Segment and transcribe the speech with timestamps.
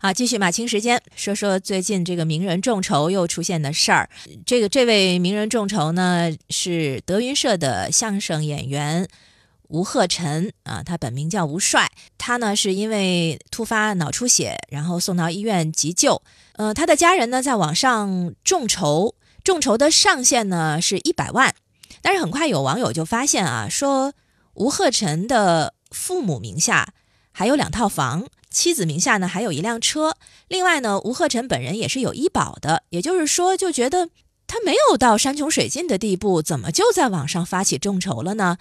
[0.00, 4.08] 好，继续马清时间，说说最近这个名人众筹又出现的事儿。
[4.46, 9.08] 这个这位名人众筹呢，是德云社的相声演员
[9.66, 11.90] 吴鹤臣啊，他本名叫吴帅。
[12.16, 16.22] 他呢是因为突发脑出血，然后送到医院急救。
[16.52, 21.52] 呃，他的家人呢在网上众筹，众筹的上限呢是一百万。
[22.00, 24.12] 但是很快有网友就发现啊，说
[24.54, 26.94] 吴鹤臣的父母名下
[27.32, 28.28] 还有两套房。
[28.58, 30.16] 妻子名下呢还有一辆车，
[30.48, 34.08] 另外呢，吴鹤臣本人也是有医保的，也就是说，就觉得
[34.48, 38.58] 他没有到山穷水尽的地步，怎么就在网上发起众筹了呢？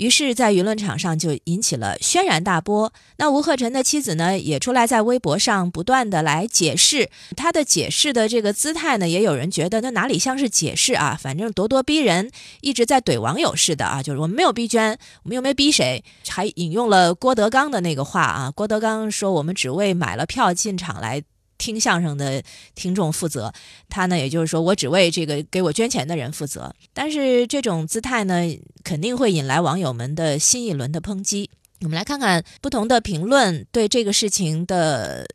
[0.00, 2.90] 于是，在舆论场上就引起了轩然大波。
[3.18, 11.18] 那吴鹤臣的妻子呢，也出来在微博上不断的来解释，他的解释的这个姿态呢，也有人觉得那哪里像是解释啊？
[11.20, 12.30] 反正咄咄逼人，
[12.62, 14.02] 一直在怼网友似的啊！
[14.02, 18.50] 就是我们没有逼捐，我们又没逼谁，还引用了郭德纲的那个话啊。
[18.50, 21.22] 郭德纲说：“我们只为买了票进场来。”
[21.60, 22.42] 听相声的
[22.74, 23.52] 听众负责，
[23.90, 26.74] 他呢，也就是说，我只为这个给我捐钱的人负责。
[26.94, 28.42] 但是这种姿态呢，
[28.82, 31.50] 肯定会引来网友们的新一轮的抨击。
[31.82, 35.26] 我们来看看不同的评论对这个事情的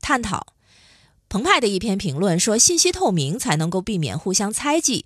[0.00, 0.46] 探讨。
[1.28, 5.04] 澎湃的一篇评论说：“信息透明才能够避免互相猜忌。”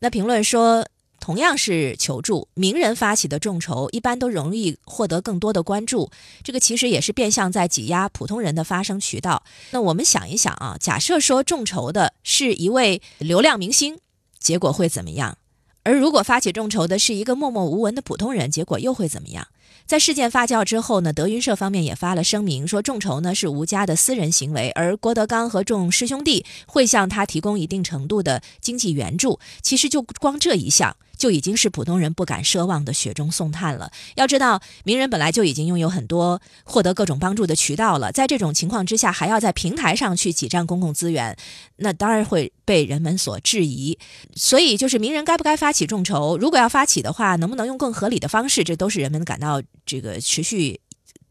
[0.00, 0.88] 那评论说。
[1.26, 6.08] 同样是求助，名人发起的众筹一般都容易获得更多的关注，
[6.44, 9.42] 这个其实也是变相在挤压普通人的发声渠道。
[9.72, 13.98] 那我们想一想啊，假设说众筹的是一位流量明星，
[14.38, 15.36] 结果会怎么样？
[15.82, 19.48] 而如果发起众筹的是一个默默无闻的普通人，结果又会怎么样？
[19.84, 29.40] 在事件发酵之后呢，德云社方面也发了声明，说众筹呢是吴家的私人行为，而郭德纲和众师兄弟会向他提供一定程度的经济援助。
[29.60, 30.96] 其实就光这一项。
[31.16, 33.90] 就已经是普通人不敢奢望的雪中送炭了。
[34.14, 41.36] 要知道，名人本来就已经拥有很多获得各种帮助的渠道了，在这种情况之下，还要在平台上去挤占公共资源，
[41.76, 43.98] 那当然会被人们所质疑。
[44.34, 46.36] 所以，就是名人该不该发起众筹？
[46.36, 48.62] 如果要发起的话，能不能用更合理的方式？
[48.62, 50.80] 这都是人们感到这个持续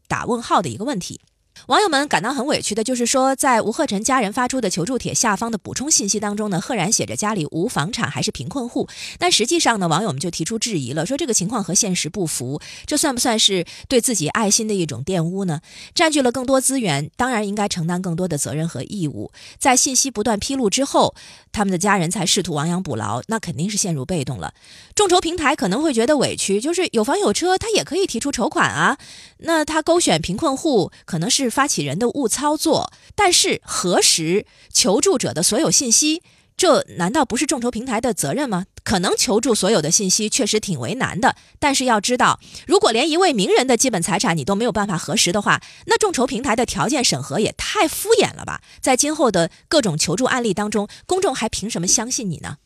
[0.08, 1.20] 打问号的一个问题。
[1.66, 8.88] 网友们感到很委屈的，就是说，在吴鹤臣家人发出的求助帖下方的补充信息当中呢，赫然写着家里无房产，还是贫困户。
[9.18, 15.60] 但实际上呢，网友们就提出质疑了，说这个情况和现实不符，这算不算是对自己爱心的一种玷污呢？
[15.92, 19.32] 占据了更多资源，当然应该承担更多的责任和义务。
[19.58, 21.16] 在信息不断披露之后，
[21.50, 24.54] 他们的家人才试图亡羊补牢，那肯定是陷入被动了。
[24.94, 28.96] 众筹平台可能会觉得委屈，就是有房有车，他也可以提出筹款啊。
[29.38, 31.50] 那他勾选贫困户，可能是。
[31.56, 36.22] 发起人的误操作，但是核实求助者的所有信息，
[36.54, 38.66] 这难道不是众筹平台的责任吗？
[38.84, 48.60] 可能求助所有的信息确实挺为难的，但是要知道，如果连一位名人的基本财产你都没有办法核实的话，那众筹平台的条件审核也太敷衍了吧？
[48.82, 52.58] 在今后的各种求助案例当中，公众还凭什么相信你呢？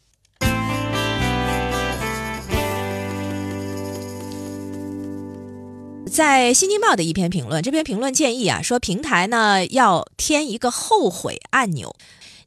[6.11, 11.95] 在《新京报》的一篇评论，这篇评论建议啊，说平台呢要添一个后悔按钮。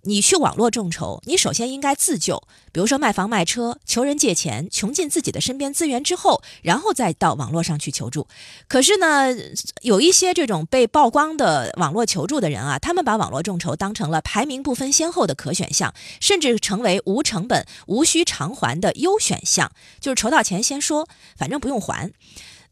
[0.02, 2.44] 你去网络众筹，你首先应该自救，
[2.74, 8.28] 比如说卖房卖车、求人借钱，穷尽自己的身边资源之后，然后再到网络上去求助。
[8.68, 9.34] 可是呢，
[9.82, 21.08] 有一些这种被曝光的网络求助的人啊，他们把网络众筹当成了排名不分先后的可选项，甚至成为无成本、无需偿还的优选项，就是筹到钱先说，
[21.38, 22.12] 反正不用还。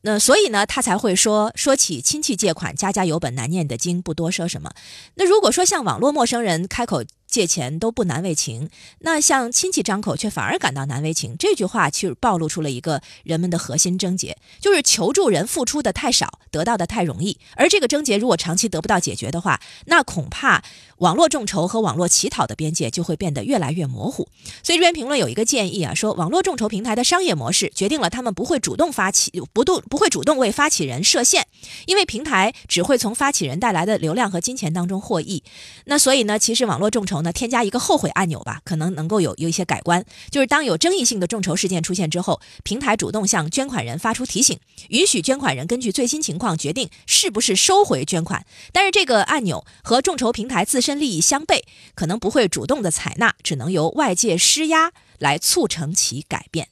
[0.02, 4.72] 那所以呢，他才会说说起亲戚借款，家家有本难念的经，不多说什么。
[5.16, 7.04] 那如果说像网络陌生人开口。
[7.32, 8.70] 借钱都不难为情，
[9.00, 11.36] 那向亲戚张口却反而感到难为情。
[11.40, 17.40] 这句话却暴露出了一个人们的核心症结，就是求助人付出的太少，得到的太容易。
[17.56, 20.62] 而这个症结如果长期得不到解决的话，那恐怕
[20.98, 24.28] 网络众筹和网络乞讨的边界就会变得越来越模糊。
[24.62, 31.48] 所以这篇评论有一个建议啊，说网络众筹平台的商业模式决定了他们不会主动发起，不动不会主动为发起人设限，
[31.86, 35.42] 因为平台只会从发起人带来的流量和金钱当中获益。
[35.86, 37.21] 那所以呢，其实网络众筹。
[37.22, 40.06] 那添加一个后悔按钮吧，可能能够有有一些改观。
[40.30, 44.60] 就是当有争议性的众筹事件出现之后，平台主动向捐款人发出提醒，
[44.90, 48.46] 允许捐款人根据最新情况决定是不是收回捐款。
[48.72, 51.62] 但是这个按钮和众筹平台自身利益相悖，
[51.96, 56.70] 可能不会主动的采纳，只能由外界施压来促成其改变。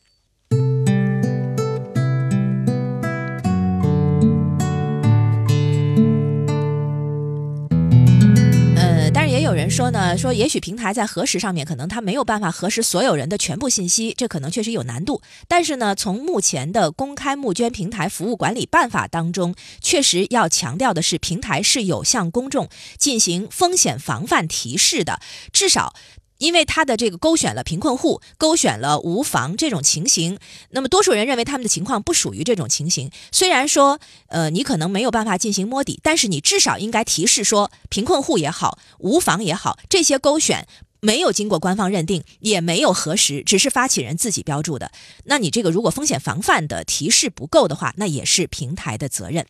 [9.49, 15.23] 有人说呢，说也许平台在核实上面，可能它没有办法核实所有人的全部信息，这可能确实有难度。
[15.47, 22.69] 但是呢，从目前的公开募捐平台服务管理办法当中，确实要强调的是，平台是有向公众
[22.99, 25.19] 进行风险防范提示的，
[25.51, 25.95] 至少。
[26.39, 30.39] 因为他的这个勾选了贫困户，勾选了无房这种情形，
[30.71, 33.11] 那么多数人认为他们的情况不属于这种情形。
[33.31, 40.65] 虽然说，呃，你可能没有办法进行摸底，但是你至少应该提示说，贫困户也好，无房也好，这些勾选
[41.01, 44.91] 没有经过官方认定，也没有核实，只是发起人自己标注的。
[45.25, 49.45] 那你这个如果风险防范的提示不够的话，那也是平台的责任。